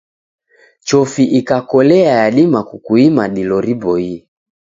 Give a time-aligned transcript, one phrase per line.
[0.87, 4.17] Chofi ikakolea yadima kukuima dilo riboie.